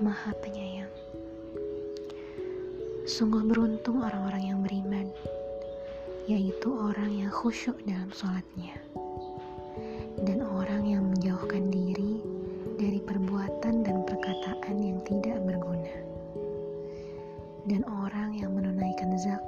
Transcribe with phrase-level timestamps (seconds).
[0.00, 0.88] Maha Penyayang.
[3.04, 5.12] Sungguh beruntung orang-orang yang beriman,
[6.24, 8.80] yaitu orang yang khusyuk dalam sholatnya,
[10.24, 12.24] dan orang yang menjauhkan diri
[12.80, 15.96] dari perbuatan dan perkataan yang tidak berguna,
[17.68, 19.45] dan orang yang menunaikan zakat,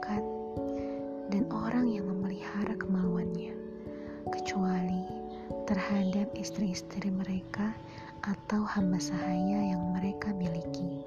[5.98, 7.74] terhadap istri-istri mereka
[8.22, 11.02] atau hamba sahaya yang mereka miliki,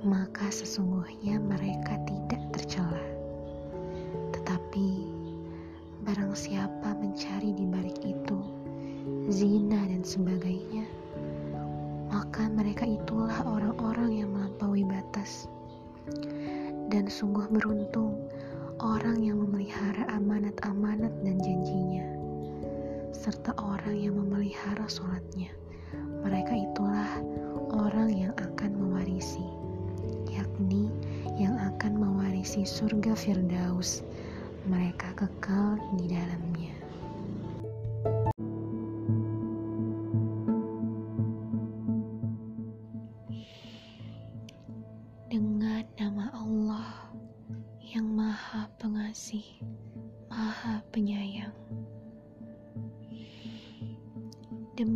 [0.00, 3.04] maka sesungguhnya mereka tidak tercela.
[4.32, 5.04] Tetapi
[6.00, 8.40] barang siapa mencari di balik itu
[9.28, 10.88] zina dan sebagainya,
[12.08, 15.44] maka mereka itulah orang-orang yang melampaui batas.
[16.88, 18.16] Dan sungguh beruntung
[18.80, 22.21] orang yang memelihara amanat-amanat dan janjinya,
[23.22, 25.54] serta orang yang memelihara sholatnya
[26.22, 27.18] mereka itulah
[27.74, 29.42] orang yang akan mewarisi,
[30.30, 30.86] yakni
[31.34, 34.06] yang akan mewarisi surga Firdaus.
[34.70, 36.74] Mereka kekal di dalamnya.
[45.26, 47.10] Dengan nama Allah
[47.82, 49.42] yang Maha Pengasih,
[50.30, 51.61] Maha Penyayang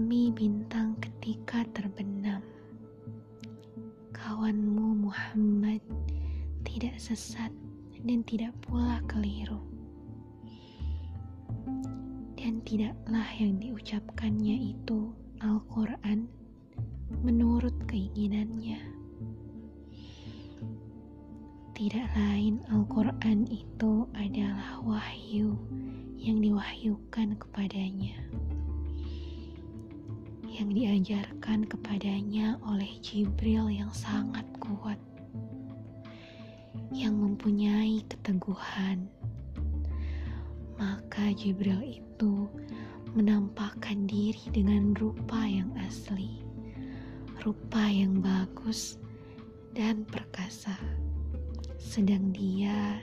[0.07, 2.39] demi bintang ketika terbenam.
[4.15, 5.83] Kawanmu Muhammad
[6.63, 7.51] tidak sesat
[8.07, 9.59] dan tidak pula keliru.
[12.39, 15.11] Dan tidaklah yang diucapkannya itu
[15.43, 16.31] Al-Quran
[17.27, 18.79] menurut keinginannya.
[21.75, 25.59] Tidak lain Al-Quran itu adalah wahyu
[26.15, 28.15] yang diwahyukan kepadanya
[30.57, 34.97] yang diajarkan kepadanya oleh Jibril yang sangat kuat,
[36.89, 39.05] yang mempunyai keteguhan.
[40.81, 42.49] Maka Jibril itu
[43.13, 46.41] menampakkan diri dengan rupa yang asli,
[47.45, 48.97] rupa yang bagus
[49.77, 50.73] dan perkasa,
[51.77, 52.97] sedang dia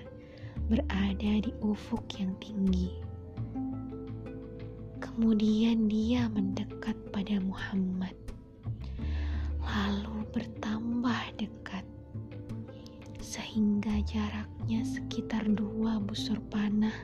[0.74, 3.13] berada di ufuk yang tinggi
[5.14, 8.18] Kemudian dia mendekat pada Muhammad,
[9.62, 11.86] lalu bertambah dekat,
[13.22, 16.98] sehingga jaraknya sekitar dua busur panah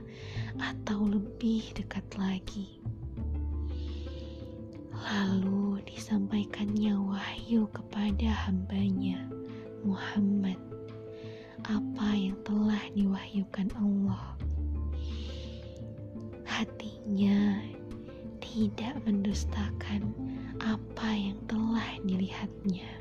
[0.58, 2.82] atau lebih dekat lagi.
[4.90, 9.22] Lalu disampaikannya wahyu kepada hambanya,
[9.86, 10.58] Muhammad,
[11.62, 14.34] apa yang telah diwahyukan Allah.
[16.50, 17.62] Hatinya
[18.50, 20.10] tidak mendustakan
[20.58, 22.99] apa yang telah dilihatnya.